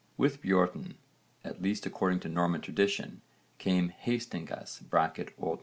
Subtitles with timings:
[0.17, 0.95] With Björn,
[1.43, 3.21] at least according to Norman tradition,
[3.59, 4.81] came Hastingus
[5.39, 5.59] (O.N.